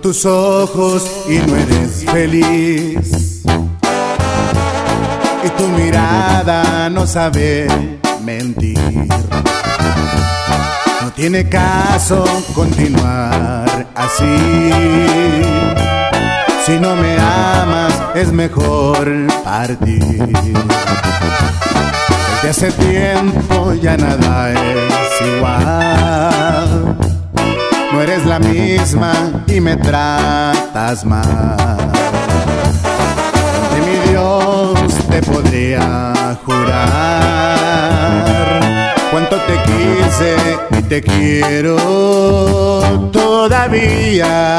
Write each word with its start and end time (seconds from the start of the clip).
Tus 0.00 0.24
ojos 0.24 1.04
y 1.28 1.36
no 1.38 1.54
eres 1.54 2.04
feliz. 2.10 3.42
Y 5.44 5.48
tu 5.56 5.68
mirada 5.68 6.88
no 6.88 7.06
sabe 7.06 7.66
mentir. 8.24 8.78
No 11.02 11.12
tiene 11.14 11.48
caso 11.48 12.24
continuar 12.54 13.86
así. 13.94 15.42
Si 16.64 16.78
no 16.80 16.96
me 16.96 17.16
amas, 17.18 17.92
es 18.14 18.32
mejor 18.32 19.12
partir. 19.44 20.32
Desde 22.42 22.48
hace 22.48 22.72
tiempo 22.72 23.74
ya 23.74 23.96
nada 23.96 24.52
es 24.52 25.36
igual. 25.36 27.11
Eres 28.02 28.26
la 28.26 28.40
misma 28.40 29.12
y 29.46 29.60
me 29.60 29.76
tratas 29.76 31.04
mal. 31.04 31.78
De 33.72 33.80
mi 33.80 33.96
Dios 34.10 34.92
te 35.08 35.22
podría 35.22 36.36
jurar 36.44 36.82
cuánto 39.12 39.36
te 39.42 39.54
quise 39.62 40.34
y 40.76 40.82
te 40.82 41.00
quiero 41.00 41.76
todavía. 43.12 44.58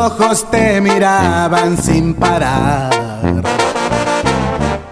Ojos 0.00 0.50
te 0.50 0.80
miraban 0.80 1.76
sin 1.76 2.14
parar. 2.14 2.90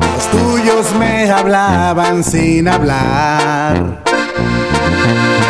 Los 0.00 0.26
tuyos 0.30 0.94
me 0.98 1.30
hablaban 1.30 2.22
sin 2.22 2.68
hablar. 2.68 4.02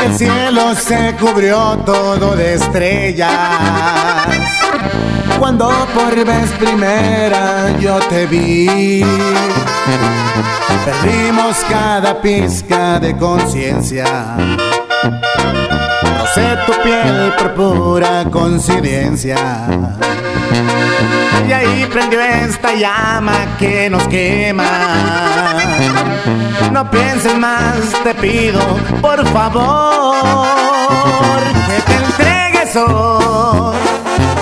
El 0.04 0.16
cielo 0.16 0.74
se 0.76 1.14
cubrió 1.18 1.78
todo 1.84 2.36
de 2.36 2.54
estrellas. 2.54 3.30
Cuando 5.38 5.68
por 5.94 6.14
vez 6.24 6.50
primera 6.58 7.76
yo 7.78 7.98
te 8.08 8.26
vi, 8.26 9.04
perdimos 10.84 11.56
cada 11.68 12.20
pizca 12.20 13.00
de 13.00 13.16
conciencia. 13.16 14.36
Rocé 16.28 16.58
tu 16.66 16.72
piel 16.82 17.32
por 17.38 17.54
pura 17.54 18.24
coincidencia. 18.30 19.36
Y 21.48 21.52
ahí 21.52 21.86
prendió 21.90 22.20
esta 22.20 22.74
llama 22.74 23.56
que 23.58 23.88
nos 23.88 24.06
quema. 24.08 24.68
No 26.70 26.90
pienses 26.90 27.36
más, 27.38 27.76
te 28.04 28.14
pido, 28.14 28.60
por 29.00 29.26
favor, 29.28 30.48
que 31.66 31.80
te 31.80 31.94
entregues 31.94 32.76
hoy. 32.76 33.76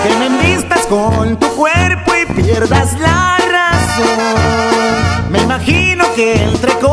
Que 0.03 0.15
me 0.17 0.25
envistas 0.25 0.85
con 0.87 1.37
tu 1.37 1.47
cuerpo 1.55 2.11
y 2.15 2.25
pierdas 2.41 2.99
la 2.99 3.37
razón. 3.49 5.31
Me 5.31 5.39
imagino 5.39 6.03
que 6.15 6.43
entrecortas 6.43 6.86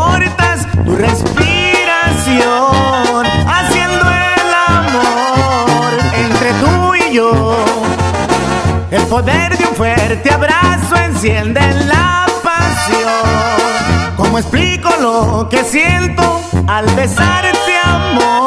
abrazo 11.25 11.35
enciende 11.35 11.87
la 11.87 12.27
pasión. 12.43 14.15
¿Cómo 14.17 14.39
explico 14.39 14.91
lo 15.01 15.49
que 15.49 15.65
siento 15.65 16.41
al 16.67 16.85
besarte, 16.95 17.79
amor? 17.83 18.44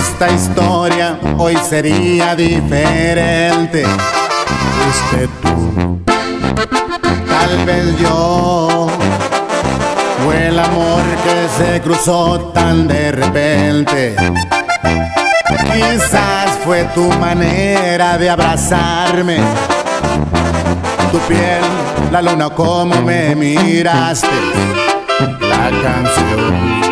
Esta 0.00 0.30
historia 0.30 1.18
hoy 1.36 1.54
sería 1.68 2.34
diferente. 2.34 3.84
Fuiste 4.74 5.28
tú, 5.42 6.00
tal 6.06 7.66
vez 7.66 7.98
yo, 7.98 8.88
fue 10.24 10.46
el 10.46 10.58
amor 10.58 11.02
que 11.24 11.62
se 11.62 11.80
cruzó 11.82 12.52
tan 12.54 12.88
de 12.88 13.12
repente. 13.12 14.16
Quizás 15.70 16.58
fue 16.64 16.84
tu 16.94 17.06
manera 17.18 18.16
de 18.16 18.30
abrazarme. 18.30 19.40
Tu 21.12 21.18
piel, 21.28 21.62
la 22.10 22.22
luna 22.22 22.48
como 22.48 23.02
me 23.02 23.34
miraste, 23.34 24.28
la 25.40 25.70
canción 25.82 26.89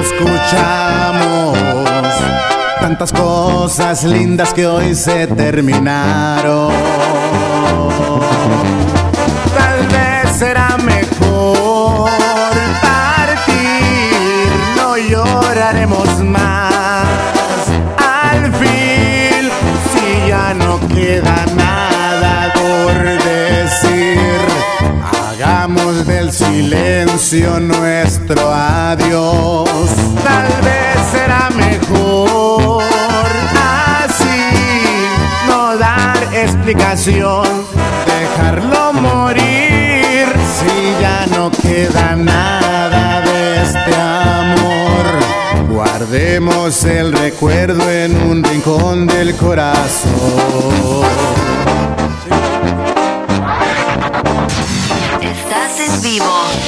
escuchamos, 0.00 1.58
tantas 2.80 3.12
cosas 3.12 4.04
lindas 4.04 4.52
que 4.54 4.66
hoy 4.66 4.94
se 4.94 5.26
terminaron. 5.26 6.72
Tal 9.56 9.86
vez 9.88 10.36
será 10.38 10.76
mejor 10.78 12.10
partir, 12.80 14.48
no 14.76 14.96
lloraremos 14.96 16.22
más. 16.24 17.04
Al 17.98 18.52
fin, 18.54 19.50
si 19.92 20.28
ya 20.28 20.54
no 20.54 20.80
queda 20.88 21.44
nada 21.54 22.52
por 22.54 22.94
decir, 23.24 24.18
hagamos 25.28 26.06
del 26.06 26.32
silencio 26.32 27.60
nuestro 27.60 28.52
adiós. 28.90 29.90
Tal 30.24 30.48
vez 30.62 30.96
será 31.12 31.48
mejor 31.50 32.82
así, 34.02 34.56
no 35.46 35.76
dar 35.76 36.34
explicación, 36.34 37.46
dejarlo 38.06 38.92
morir. 38.92 40.26
Si 40.56 41.00
ya 41.00 41.26
no 41.36 41.50
queda 41.50 42.16
nada 42.16 43.20
de 43.20 43.62
este 43.62 43.94
amor, 43.96 45.06
guardemos 45.68 46.84
el 46.84 47.12
recuerdo 47.12 47.90
en 47.90 48.20
un 48.22 48.42
rincón 48.42 49.06
del 49.06 49.36
corazón. 49.36 51.39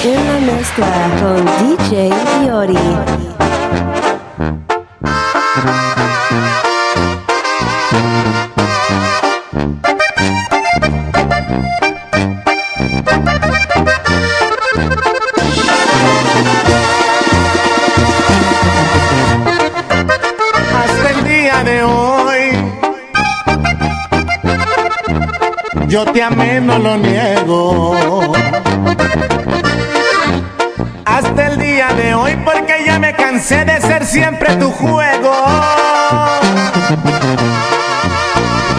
en 0.04 0.26
la 0.26 0.52
mezcla 0.52 0.86
con 1.20 1.44
DJ 1.44 2.10
Fiori. 2.40 2.76
yo 25.88 26.06
te 26.06 26.22
amé, 26.22 26.58
no 26.58 26.78
lo 26.78 26.96
niego. 26.96 27.91
Hasta 31.12 31.46
el 31.48 31.58
día 31.58 31.88
de 31.88 32.14
hoy, 32.14 32.38
porque 32.42 32.84
ya 32.86 32.98
me 32.98 33.12
cansé 33.12 33.66
de 33.66 33.78
ser 33.82 34.06
siempre 34.06 34.56
tu 34.56 34.70
juego. 34.70 35.30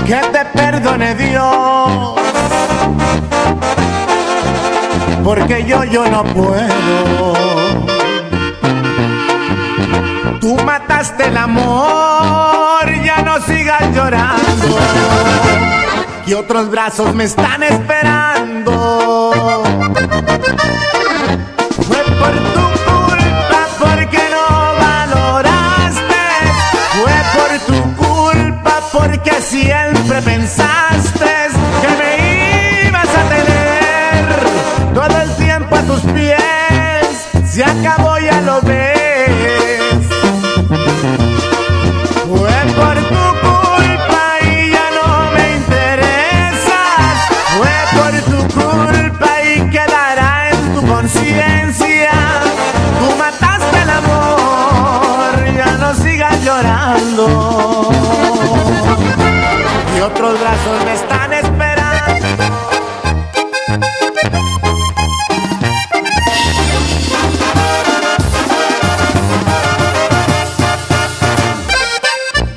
Que 0.08 0.16
te 0.16 0.46
perdone 0.46 1.14
Dios. 1.14 2.16
Porque 5.24 5.64
yo, 5.64 5.84
yo 5.84 6.10
no 6.10 6.24
puedo. 6.24 7.34
Tú 10.42 10.56
mataste 10.66 11.28
el 11.28 11.38
amor, 11.38 12.92
ya 13.04 13.22
no 13.22 13.40
sigas 13.42 13.94
llorando. 13.94 14.80
Y 16.26 16.34
otros 16.34 16.72
brazos 16.72 17.14
me 17.14 17.26
están 17.26 17.62
esperando. 17.62 18.24
Otros 60.24 60.40
brazos 60.40 60.86
me 60.86 60.94
están 60.94 61.34
esperando. 61.34 62.28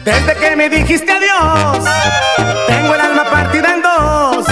Desde 0.05 0.35
que 0.37 0.57
me 0.57 0.69
dijiste 0.69 1.11
adiós, 1.11 1.85
tengo 2.69 2.95
el 2.95 3.01
alma 3.01 3.25
partida 3.31 3.75
en 3.75 3.83
dos. 3.83 4.47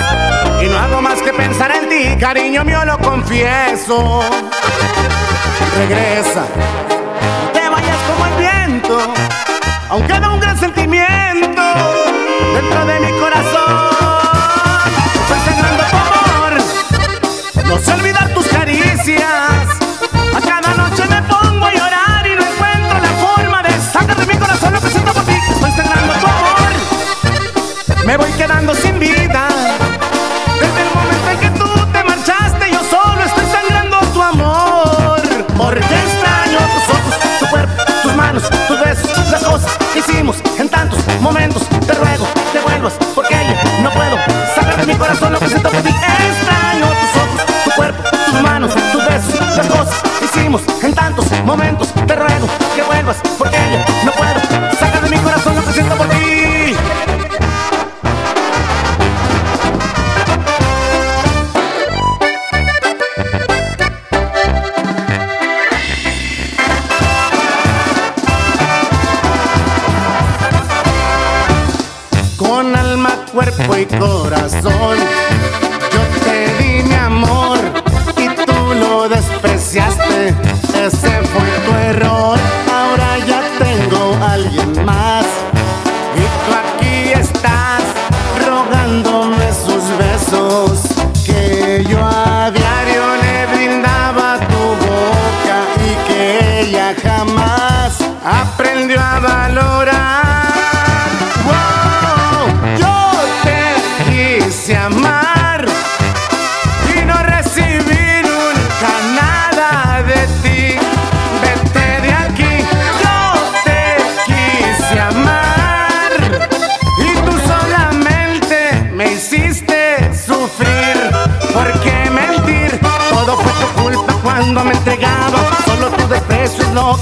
Y 0.61 0.67
no 0.67 0.79
hago 0.79 1.01
más 1.01 1.23
que 1.23 1.33
pensar 1.33 1.71
en 1.71 1.89
ti, 1.89 2.17
cariño 2.19 2.65
mío, 2.65 2.85
lo 2.85 2.99
confieso. 2.99 4.23
Regresa, 5.77 6.47
te 7.53 7.69
vayas 7.69 7.99
como 8.09 8.27
el 8.27 8.35
viento, 8.39 8.99
aunque 9.89 10.19
da 10.19 10.31
un 10.31 10.41
gran 10.41 10.59
sentimiento 10.59 11.24
corazón. 13.45 14.91
Estoy 15.23 15.41
sangrando 15.45 15.83
amor, 15.83 16.53
no 17.67 17.79
sé 17.79 17.93
olvidar 17.93 18.29
tus 18.35 18.47
caricias. 18.49 19.23
A 20.35 20.41
cada 20.41 20.75
noche 20.75 21.05
me 21.09 21.23
pongo 21.23 21.67
a 21.67 21.73
llorar 21.73 22.27
y 22.27 22.37
no 22.37 22.43
encuentro 22.43 22.99
la 23.01 23.13
forma 23.27 23.63
de 23.63 23.81
sacar 23.81 24.17
de 24.17 24.27
mi 24.27 24.39
corazón 24.39 24.73
lo 24.73 24.81
que 24.81 24.91
siento 24.91 25.13
por 25.13 25.25
ti. 25.25 25.33
Estoy 25.51 25.71
sangrando 25.73 26.13
tu 26.15 26.27
amor, 26.27 28.07
me 28.07 28.17
voy 28.17 28.31
quedando 28.33 28.75
sin 28.75 28.99
vida. 28.99 29.44
De 45.53 45.94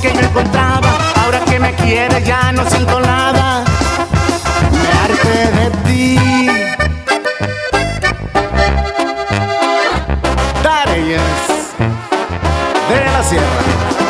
que 0.00 0.12
yo 0.12 0.20
encontraba. 0.20 0.98
Ahora 1.22 1.40
que 1.44 1.58
me 1.58 1.74
quieres 1.74 2.24
ya 2.24 2.52
no 2.52 2.68
siento 2.68 3.00
nada. 3.00 3.64
Me 4.70 5.14
de 5.58 5.70
ti. 5.84 6.18
Dareyes 10.62 11.20
de 12.88 13.04
la 13.04 13.22
Sierra. 13.22 14.01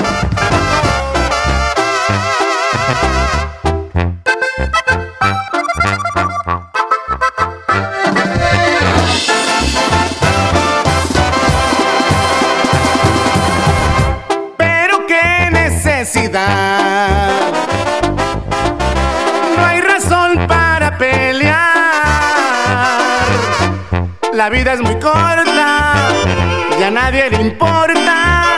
Vida 24.62 24.75
es 24.75 24.81
muy 24.81 24.95
corta 25.00 25.95
y 26.78 26.83
a 26.85 26.90
nadie 26.90 27.28
le 27.31 27.42
importa. 27.42 28.57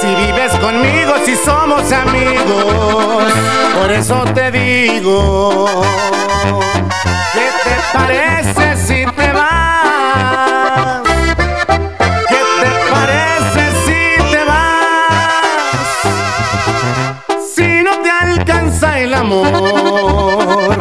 Si 0.00 0.06
vives 0.06 0.52
conmigo, 0.60 1.14
si 1.24 1.34
somos 1.34 1.90
amigos, 1.90 3.32
por 3.80 3.90
eso 3.90 4.24
te 4.32 4.52
digo. 4.52 5.82
¿Qué 7.32 7.50
te 7.64 7.76
parece 7.92 8.76
si 8.76 9.06
te 9.16 9.32
vas? 9.32 11.02
¿Qué 12.28 12.40
te 12.60 12.70
parece 12.92 13.62
si 13.86 14.02
te 14.30 14.44
vas? 14.44 15.34
Si 17.56 17.82
no 17.82 17.92
te 18.02 18.10
alcanza 18.10 19.00
el 19.00 19.14
amor, 19.14 20.78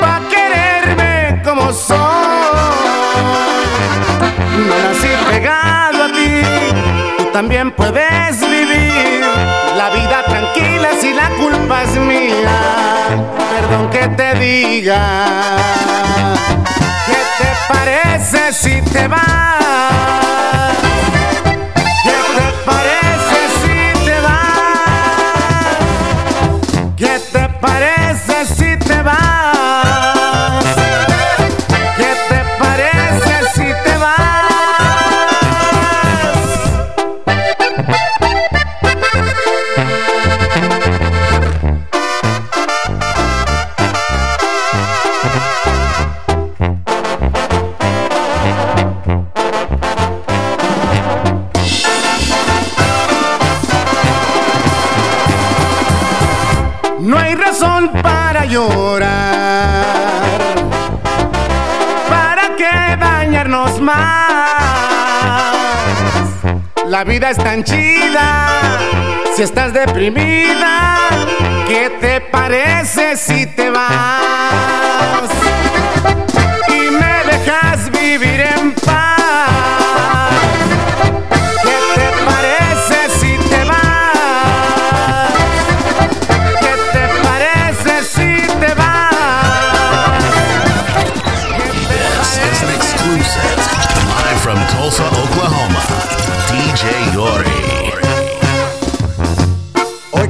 pa' 0.00 0.20
quererme 0.30 1.42
como 1.44 1.72
soy. 1.72 2.01
también 7.42 7.72
puedes 7.72 8.38
vivir 8.38 9.20
la 9.76 9.90
vida 9.90 10.22
tranquila 10.28 10.90
si 11.00 11.12
la 11.12 11.28
culpa 11.30 11.82
es 11.82 11.96
mía. 11.96 12.52
Perdón 13.50 13.90
que 13.90 14.06
te 14.16 14.34
diga, 14.36 15.26
¿qué 17.04 17.42
te 17.42 17.72
parece 17.72 18.52
si 18.52 18.80
te 18.92 19.08
vas? 19.08 20.21
No 57.02 57.18
hay 57.18 57.34
razón 57.34 57.90
para 58.00 58.44
llorar. 58.44 59.10
¿Para 62.08 62.54
qué 62.56 62.96
bañarnos 62.96 63.80
más? 63.80 63.98
La 66.86 67.02
vida 67.02 67.30
es 67.30 67.38
tan 67.38 67.64
chida. 67.64 68.78
Si 69.34 69.42
estás 69.42 69.72
deprimida, 69.72 71.08
¿qué 71.66 71.90
te 72.00 72.20
parece 72.20 73.16
si 73.16 73.46
te 73.46 73.68
vas? 73.68 75.28
Y 76.68 76.88
me 76.88 77.24
dejas 77.32 77.90
vivir 77.90 78.42
en 78.42 78.74
paz. 78.74 78.81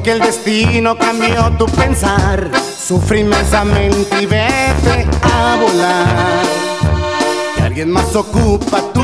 Que 0.02 0.10
el 0.10 0.18
destino 0.18 0.98
cambió 0.98 1.52
tu 1.56 1.66
pensar. 1.66 2.50
Sufre 2.76 3.20
inmensamente 3.20 4.20
y 4.20 4.26
vete 4.26 5.06
a 5.22 5.56
volar. 5.60 6.44
Que 7.54 7.62
alguien 7.62 7.90
más 7.92 8.16
ocupa 8.16 8.80
tu 8.92 9.02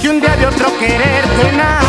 que 0.00 0.08
un 0.08 0.20
día 0.20 0.36
de 0.36 0.46
otro 0.46 0.66
quererte 0.78 1.52
nada. 1.56 1.85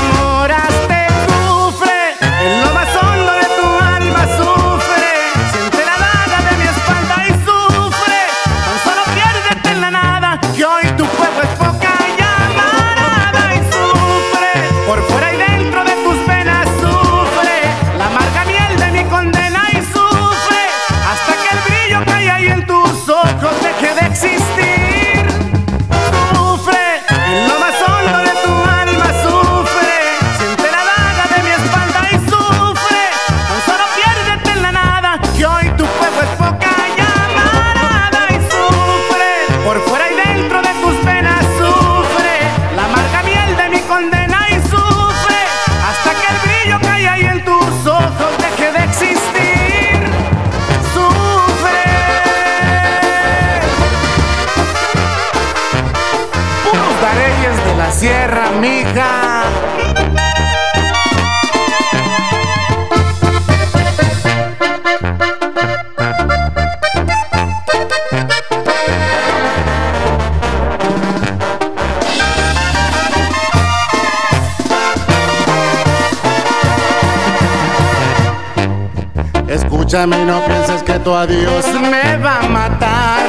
Escúchame 79.88 80.22
y 80.22 80.25
no 80.25 80.44
pienses 80.44 80.84
que 80.84 81.00
tu 81.00 81.13
adiós 81.13 81.65
me 81.79 82.17
va 82.17 82.39
a 82.41 82.50
matar. 82.50 83.25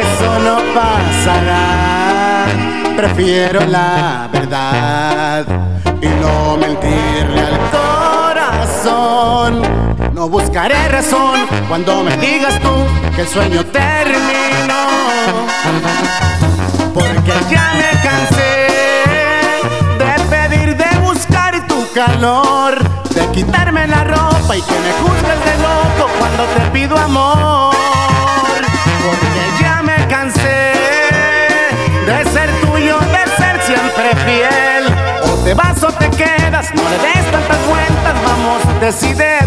Eso 0.00 0.38
no 0.38 0.56
pasará. 0.72 2.46
Prefiero 2.96 3.60
la 3.66 4.26
verdad 4.32 5.44
y 6.00 6.06
no 6.06 6.56
mentirle 6.56 7.42
al 7.42 7.58
corazón. 8.80 9.60
No 10.14 10.30
buscaré 10.30 10.88
razón 10.88 11.46
cuando 11.68 12.02
me 12.02 12.16
digas 12.16 12.58
tú 12.60 12.72
que 13.14 13.20
el 13.20 13.28
sueño 13.28 13.62
terminó. 13.66 14.86
Porque 16.94 17.34
ya 17.50 17.74
me 17.74 17.90
cansé 18.00 18.66
de 19.98 20.14
pedir 20.30 20.74
de 20.74 20.98
buscar 21.00 21.66
tu 21.66 21.86
calor, 21.92 22.78
de 23.10 23.30
quitarme 23.32 23.86
la 23.86 24.04
ropa 24.04 24.25
y 24.54 24.62
que 24.62 24.78
me 24.78 24.92
juzgues 25.02 25.44
de 25.44 25.56
loco 25.58 26.10
cuando 26.18 26.44
te 26.44 26.60
pido 26.70 26.96
amor. 26.96 27.74
Porque 29.04 29.62
ya 29.62 29.82
me 29.82 29.96
cansé 30.06 30.72
de 32.06 32.30
ser 32.32 32.50
tuyo, 32.60 32.98
de 33.00 33.26
ser 33.36 33.60
siempre 33.62 34.14
fiel. 34.24 34.94
O 35.32 35.36
te 35.44 35.54
vas 35.54 35.82
o 35.82 35.88
te 35.88 36.08
quedas, 36.10 36.72
no 36.74 36.82
le 36.88 36.98
des 36.98 37.30
tantas 37.32 37.66
vueltas, 37.66 38.14
vamos, 38.24 38.80
decide 38.80 39.45